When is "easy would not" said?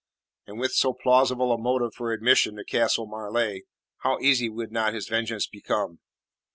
4.17-4.95